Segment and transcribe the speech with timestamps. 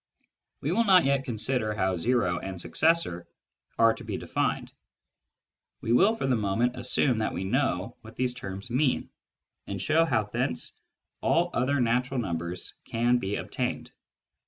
[0.61, 3.27] We will not yet consider how" o" and" suc cessor"
[3.77, 4.71] are to be defined:
[5.79, 9.11] we will for the moment assume that we know what these terms mean,
[9.67, 10.73] and show how thence
[11.21, 13.91] all other natural numbers can be obtained.